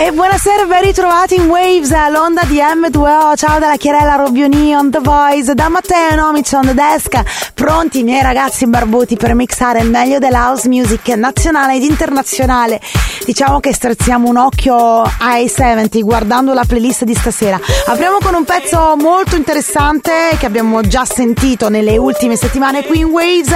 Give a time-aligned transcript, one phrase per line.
[0.00, 3.34] E buonasera, ben ritrovati in Waves all'onda di M2O.
[3.34, 7.20] Ciao dalla Chiarella Robbioni on The Voice, da Matteo Nomic on the desk.
[7.52, 12.80] Pronti i miei ragazzi barbuti per mixare il meglio della house music nazionale ed internazionale.
[13.24, 17.58] Diciamo che strizziamo un occhio ai 70 guardando la playlist di stasera.
[17.86, 23.06] Apriamo con un pezzo molto interessante che abbiamo già sentito nelle ultime settimane qui in
[23.06, 23.50] Waves.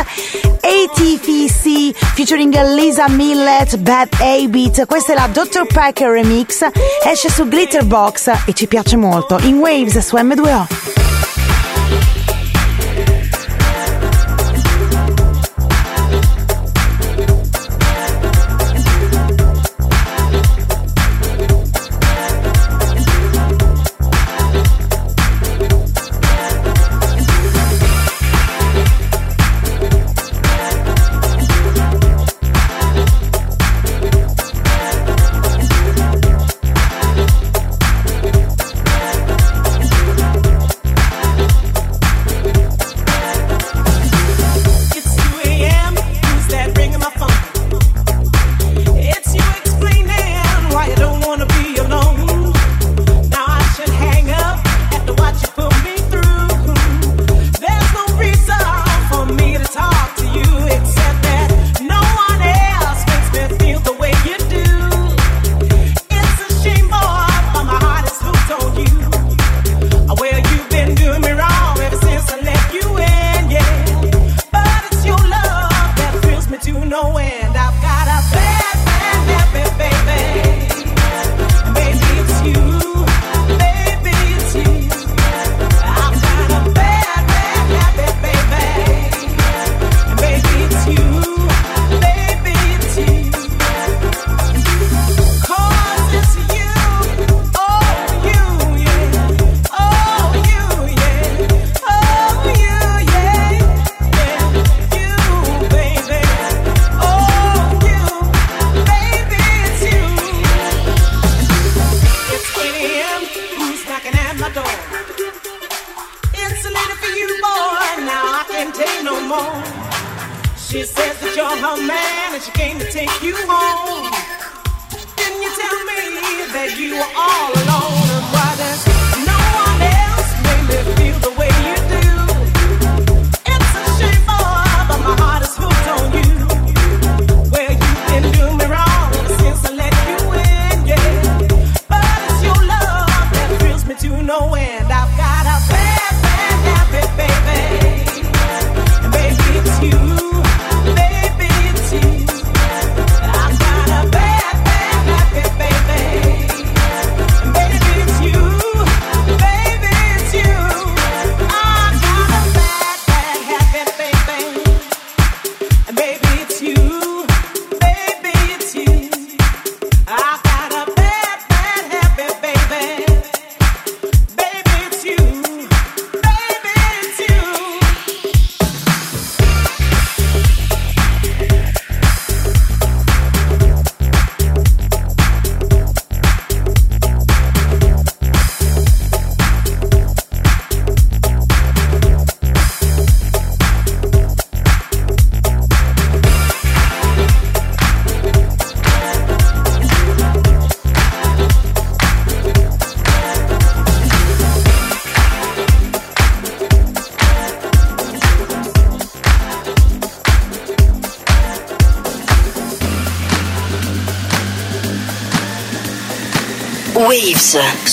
[0.63, 4.87] ATVC featuring Lisa Millett, Bad A-Beat.
[4.87, 5.67] Questa è la Dr.
[5.73, 6.63] Packer remix remix
[7.05, 11.32] esce su Glitterbox e ci piace molto in Waves su M2O.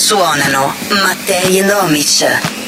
[0.00, 2.59] Suonano Mattei e.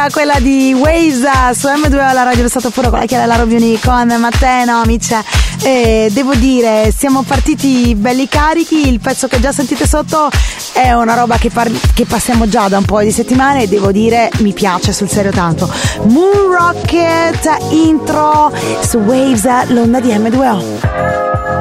[0.00, 3.36] Libera, quella di Waves su M2 alla radio, è stato pure con la chiara la
[3.36, 5.22] Robioni con Matteo Nomic.
[5.62, 8.88] E devo dire, siamo partiti belli carichi.
[8.88, 10.30] Il pezzo che già sentite sotto
[10.72, 13.92] è una roba che, par- che passiamo già da un po' di settimane e devo
[13.92, 15.70] dire, mi piace sul serio tanto.
[16.04, 18.50] Moon Rocket intro
[18.80, 21.59] su Waves, l'onda di M2O.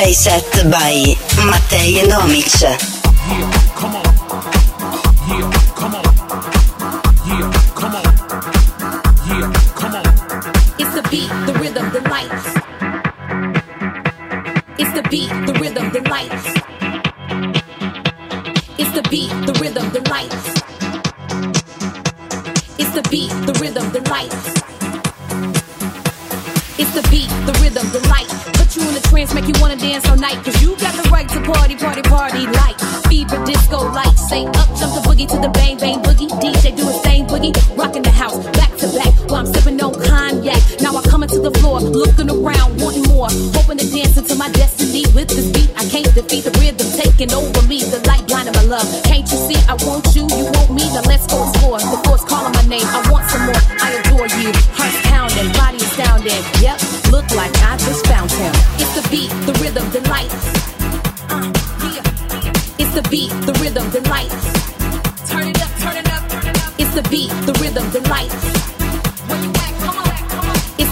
[0.00, 1.14] DJ set by
[1.44, 2.99] Mattei and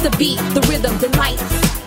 [0.02, 1.77] The beat, the rhythm, the light.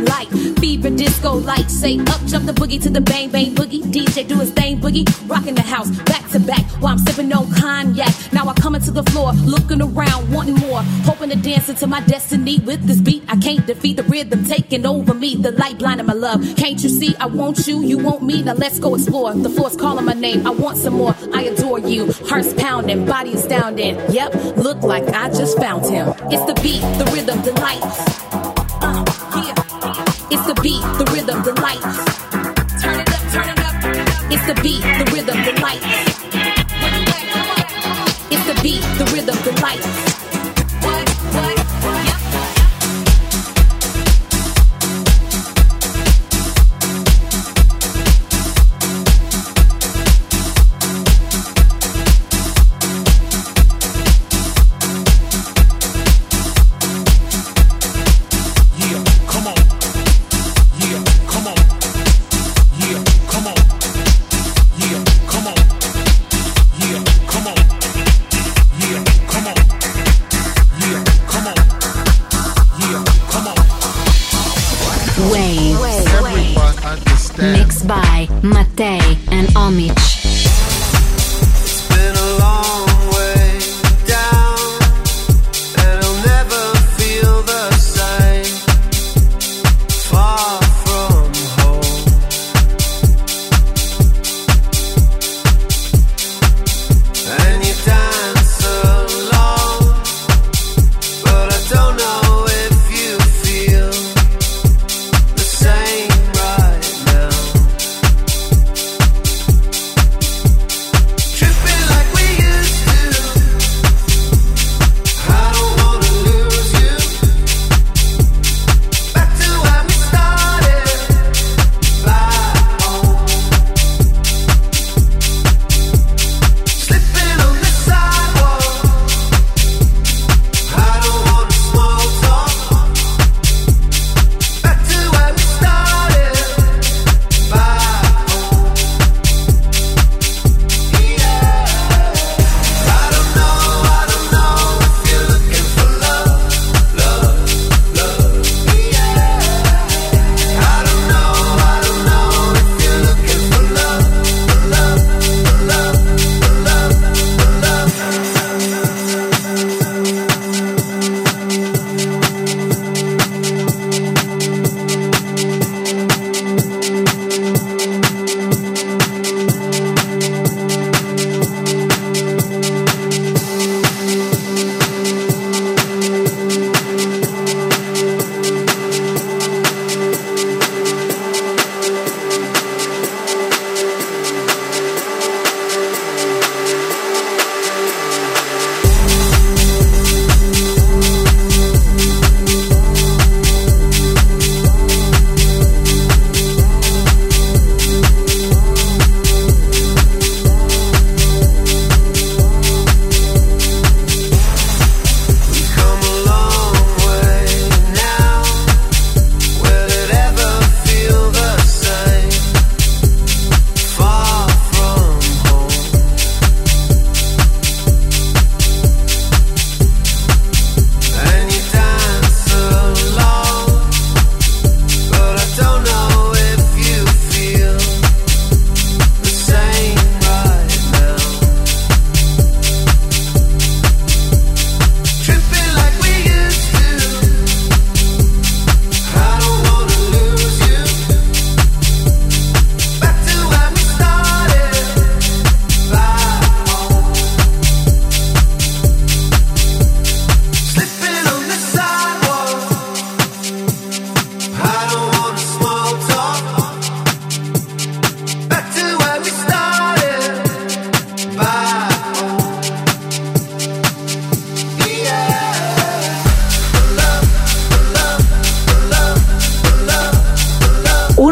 [0.00, 1.70] Like fever disco light.
[1.70, 3.82] Say up, jump the boogie to the bang, bang boogie.
[3.82, 7.52] DJ do his thing, boogie, rocking the house back to back while I'm sipping on
[7.52, 8.12] cognac.
[8.32, 12.00] Now I come into the floor, looking around, wanting more, hoping to dance into my
[12.02, 13.24] destiny with this beat.
[13.28, 16.40] I can't defeat the rhythm taking over me, the light blinding my love.
[16.56, 17.14] Can't you see?
[17.20, 18.42] I want you, you want me.
[18.42, 19.34] Now let's go explore.
[19.34, 20.46] The force calling my name.
[20.46, 21.14] I want some more.
[21.32, 22.12] I adore you.
[22.28, 23.96] Hearts pounding, body astounding.
[24.10, 26.08] Yep, look like I just found him.
[26.30, 27.82] It's the beat, the rhythm, the light.
[28.82, 29.11] Uh.
[30.34, 31.82] It's the beat, the rhythm, the light.
[32.80, 33.74] Turn it up, turn it up.
[34.32, 35.82] It's the beat, the rhythm, the light.
[38.30, 39.52] It's the beat, the rhythm, the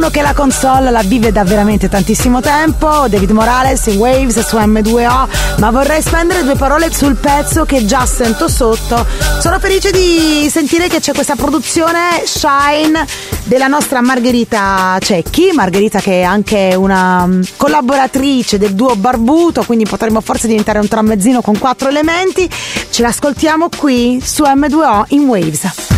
[0.01, 0.31] light.
[0.41, 6.01] console la vive da veramente tantissimo tempo, David Morales in Waves su M2O, ma vorrei
[6.01, 9.07] spendere due parole sul pezzo che già sento sotto.
[9.39, 13.05] Sono felice di sentire che c'è questa produzione Shine
[13.45, 19.85] della nostra Margherita Cecchi, Margherita che è anche una mm, collaboratrice del duo Barbuto, quindi
[19.85, 22.49] potremmo forse diventare un tramezzino con quattro elementi.
[22.91, 25.29] Ce l'ascoltiamo qui su M2O in.
[25.31, 25.90] Waves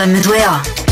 [0.00, 0.89] su M2O.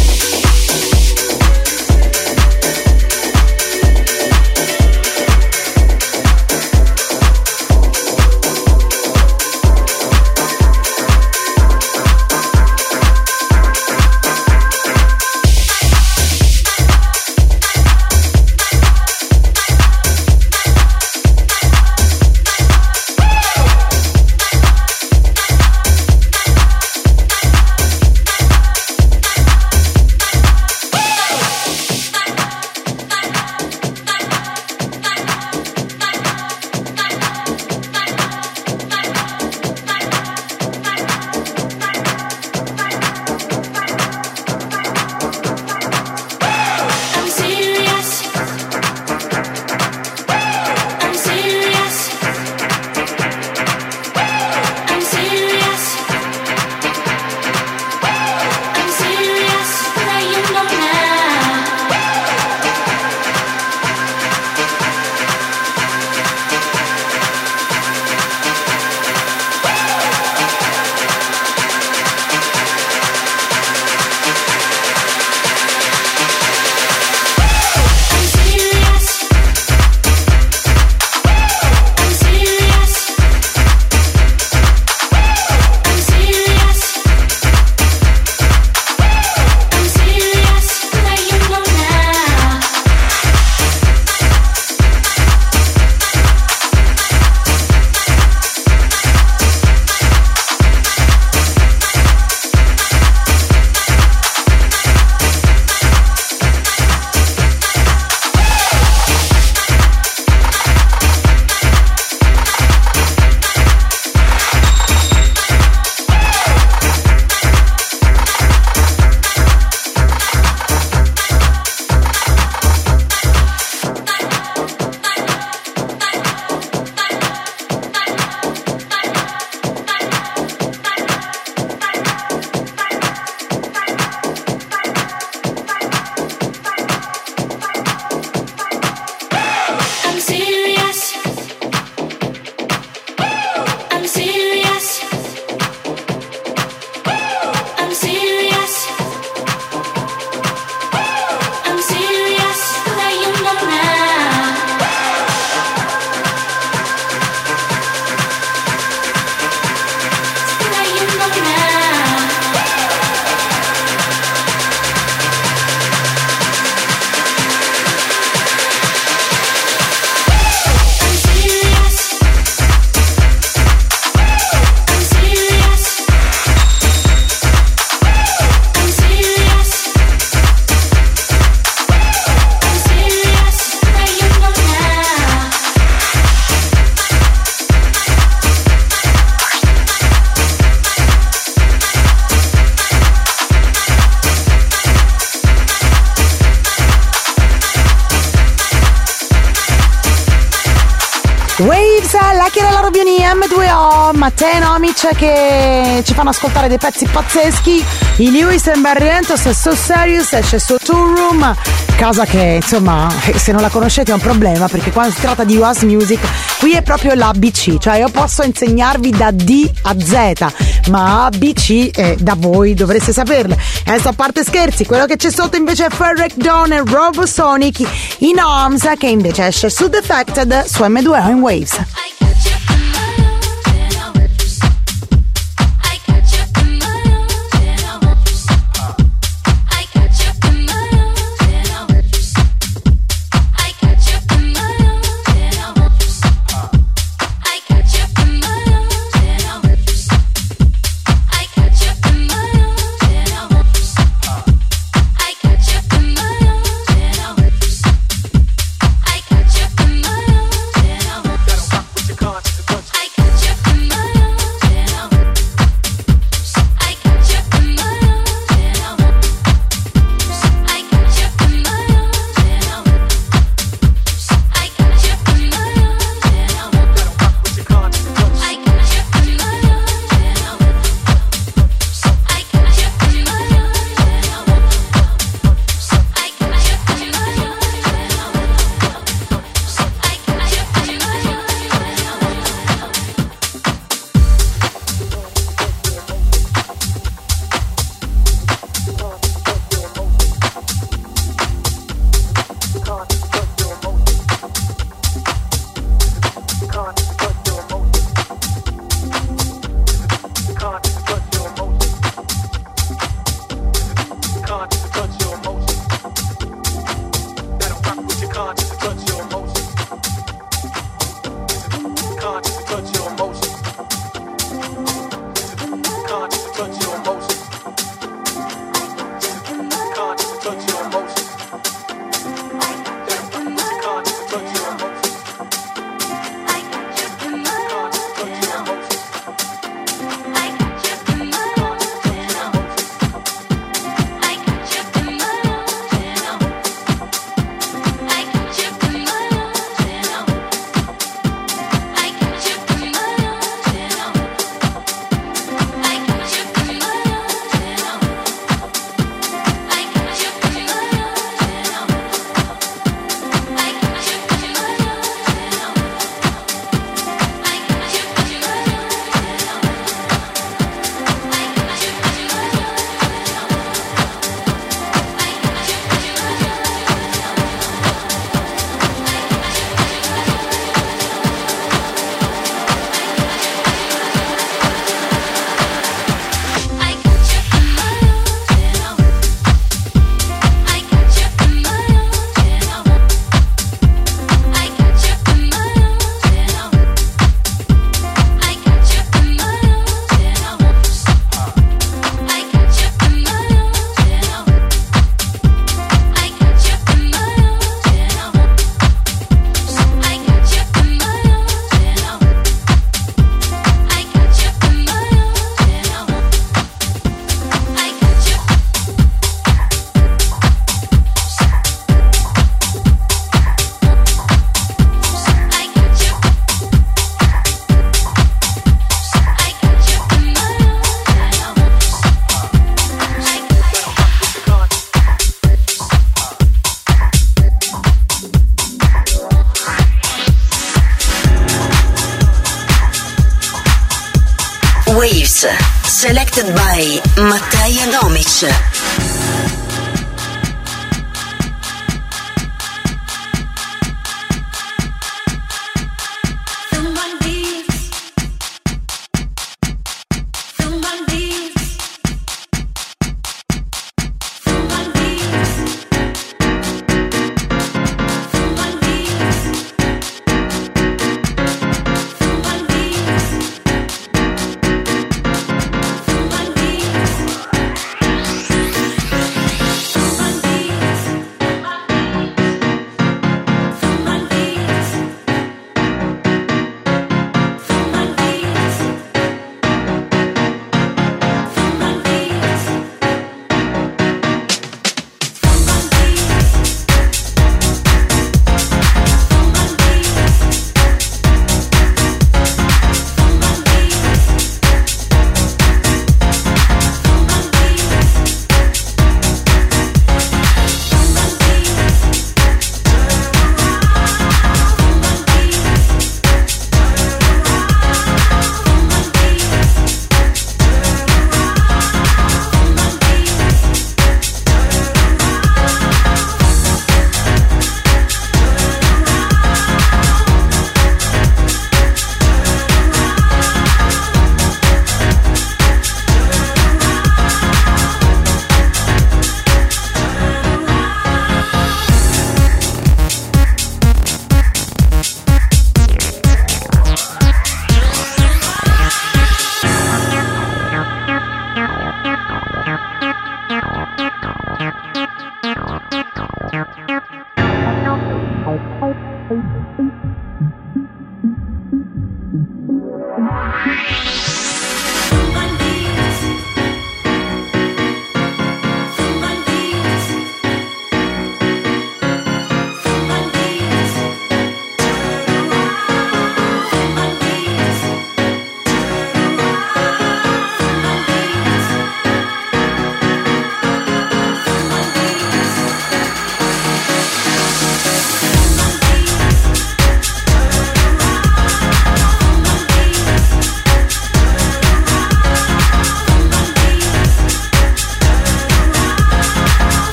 [204.29, 207.85] M2O, Matteo Nomic che ci fanno ascoltare dei pezzi pazzeschi.
[208.17, 211.57] I Lewis and Barrientos è So Serious, esce su Tour Room,
[211.99, 215.57] cosa che insomma se non la conoscete è un problema perché quando si tratta di
[215.57, 216.19] US Music
[216.59, 222.17] qui è proprio l'ABC, cioè io posso insegnarvi da D a Z, ma ABC eh,
[222.19, 223.57] da voi dovreste saperle.
[223.85, 227.81] E adesso a parte scherzi, quello che c'è sotto invece è Ferric Dawn e Robosonic
[228.19, 232.18] in Arms che invece esce su Defected su M2O in Waves.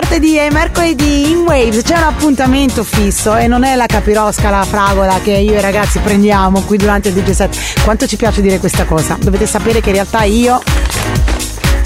[0.00, 4.62] Martedì e mercoledì in Waves c'è un appuntamento fisso e non è la capirosca, la
[4.62, 7.82] fragola che io e i ragazzi prendiamo qui durante il DJ set.
[7.82, 9.18] Quanto ci piace dire questa cosa?
[9.20, 10.62] Dovete sapere che in realtà io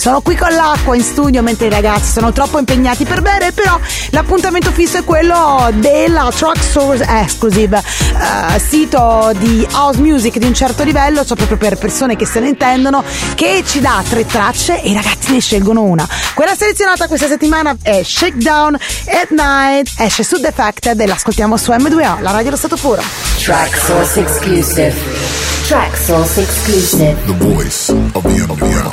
[0.03, 3.78] sono qui con l'acqua in studio mentre i ragazzi sono troppo impegnati per bere, però
[4.11, 10.55] l'appuntamento fisso è quello della Truck Source Exclusive, uh, sito di house music di un
[10.55, 13.05] certo livello, cioè proprio per persone che se ne intendono,
[13.36, 16.05] che ci dà tre tracce e i ragazzi ne scelgono una.
[16.34, 22.20] Quella selezionata questa settimana è Shakedown at Night, esce su Defected e l'ascoltiamo su M2O,
[22.22, 23.05] la radio dello stato puro.
[23.38, 25.51] Track Source Exclusive.
[25.72, 27.16] Track Source exclusive.
[27.26, 28.92] The voice of the underground.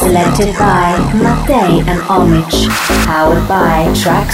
[0.00, 2.68] Selected by Mattei and Homage.
[3.04, 4.32] Powered by Track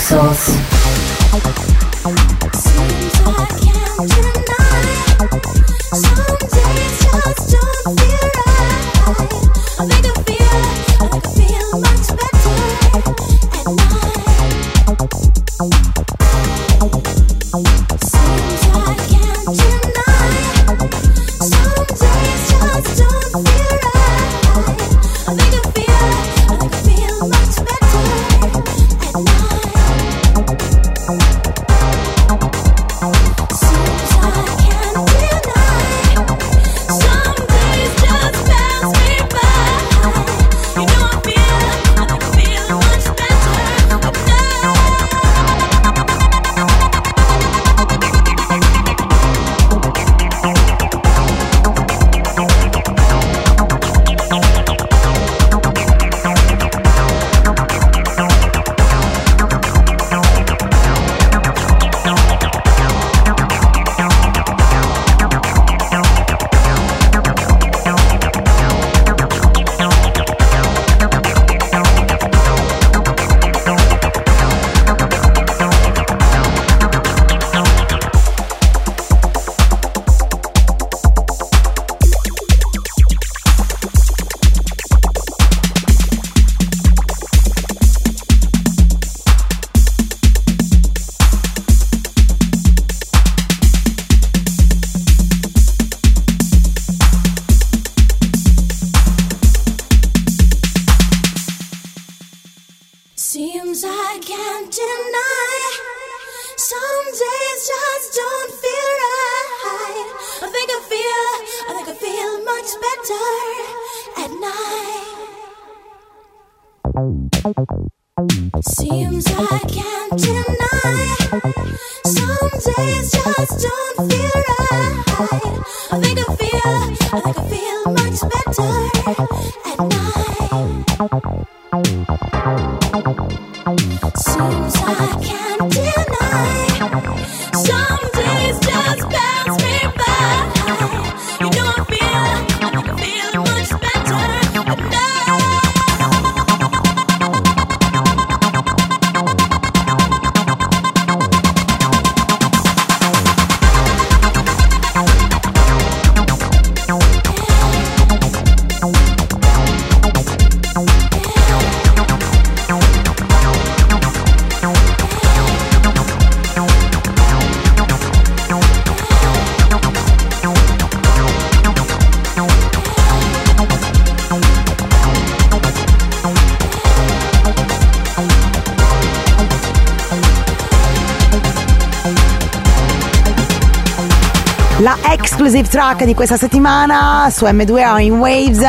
[185.72, 188.60] track di questa settimana su M2O in Waves.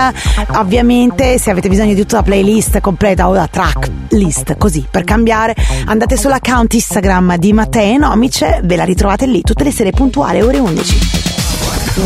[0.56, 5.04] Ovviamente, se avete bisogno di tutta la playlist completa o la track list, così per
[5.04, 9.92] cambiare, andate sull'account Instagram di Mattei e Nomic, ve la ritrovate lì tutte le sere
[9.92, 10.98] puntuali ore 11.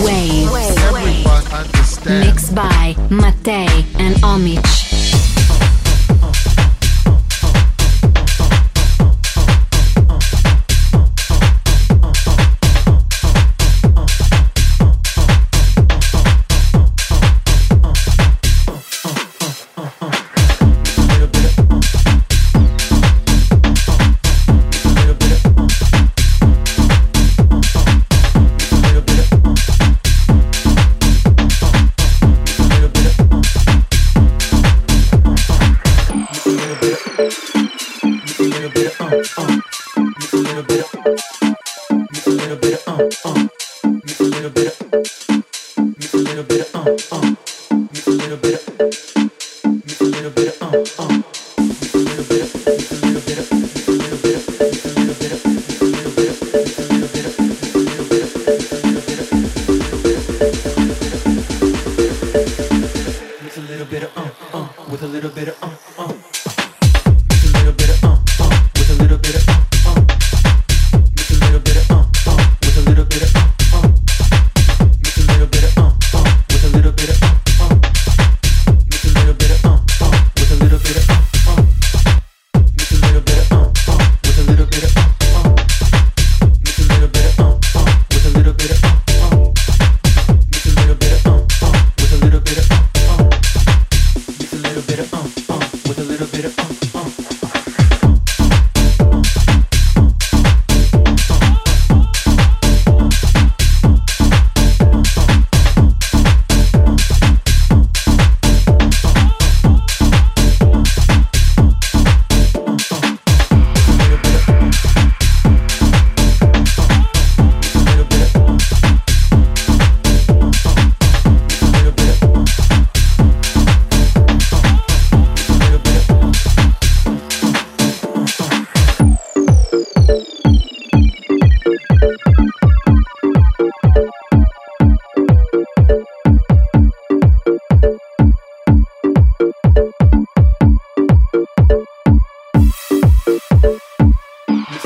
[0.02, 0.74] Waves.
[2.06, 4.77] Mixed by Mattei and Omic.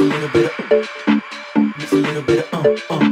[0.01, 3.10] Mix a little bit of, a little bit of, um, um.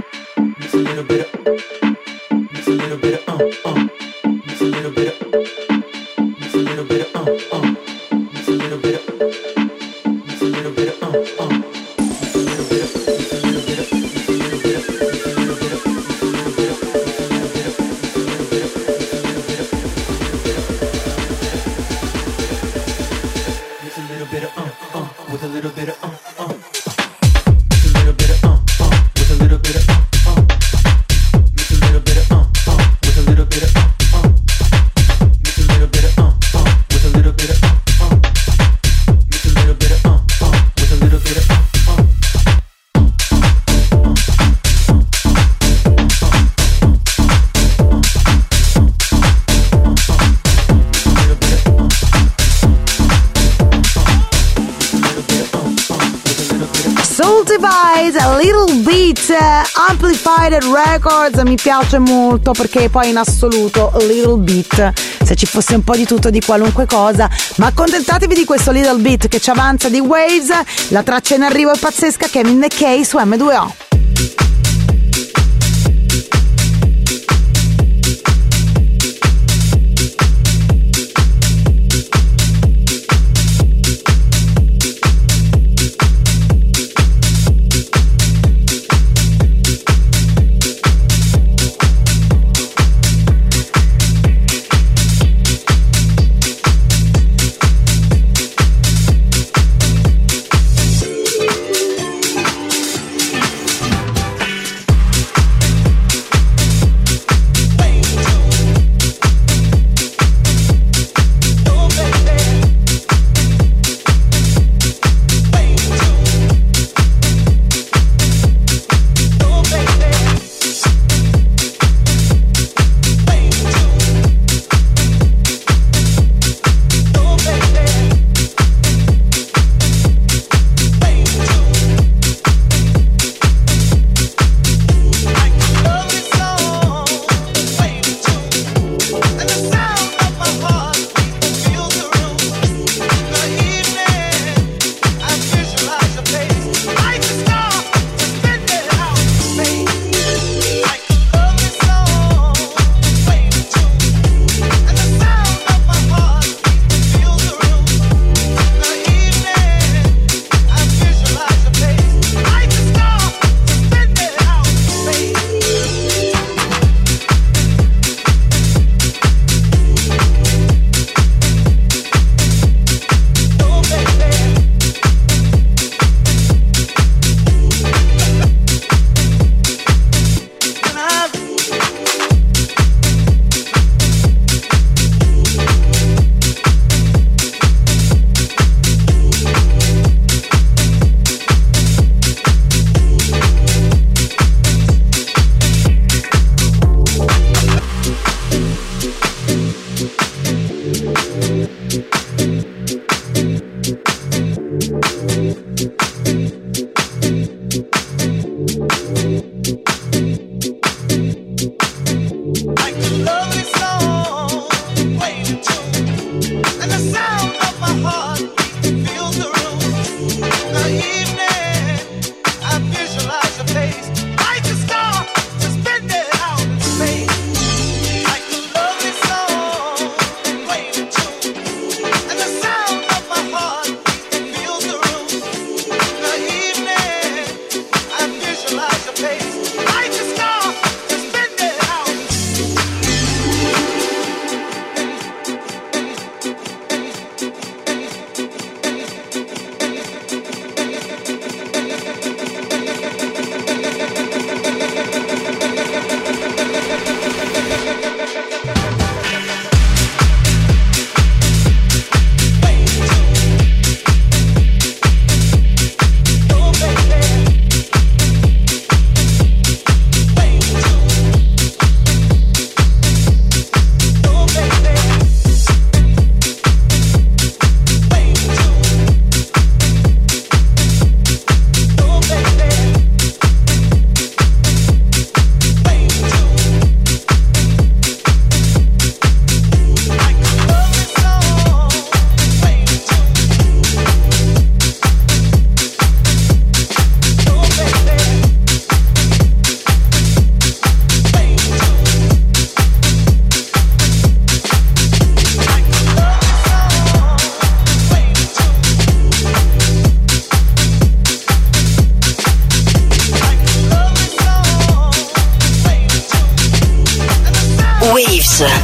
[60.60, 64.94] Amplified Records mi piace molto perché poi in assoluto Little Bit
[65.24, 67.30] se ci fosse un po' di tutto di qualunque cosa.
[67.58, 70.50] Ma accontentatevi di questo Little Bit che ci avanza di Waves.
[70.90, 73.79] La traccia in arrivo è pazzesca Kevin McKay su M2O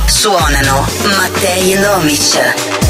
[0.07, 2.84] Suonano Mattei e Lomic.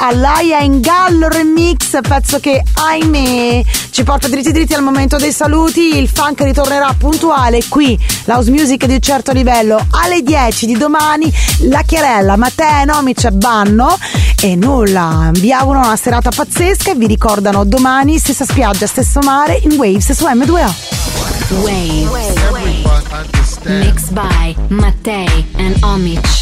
[0.00, 5.98] Alaia in Gallo Remix, pezzo che ahimè ci porta dritti dritti al momento dei saluti.
[5.98, 11.32] Il funk ritornerà puntuale qui, l'house music di un certo livello, alle 10 di domani.
[11.62, 13.98] La Chiarella, Matteo e Nomic Banno.
[14.40, 19.58] E nulla, vi auguro una serata pazzesca e vi ricordano domani, stessa spiaggia, stesso mare,
[19.62, 20.74] in Waves su M2O.
[21.62, 22.34] Waves.
[22.52, 23.58] Waves.
[23.64, 26.37] Mixed by Mattei and Omic.